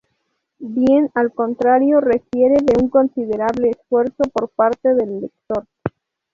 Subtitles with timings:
[0.57, 5.67] Bien al contrario requiere de un considerable esfuerzo por parte del lector.